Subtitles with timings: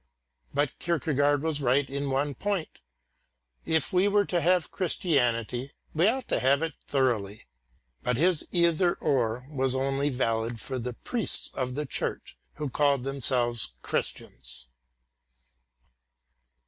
[0.51, 2.79] But Kierkegaard was right in one point:
[3.67, 7.45] if we were to have Christianity, we ought to have it thoroughly;
[8.01, 13.03] but his Either Or was only valid for the priests of the church who called
[13.03, 14.65] themselves Christians.